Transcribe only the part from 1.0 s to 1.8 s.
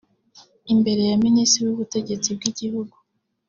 ya Minisitiri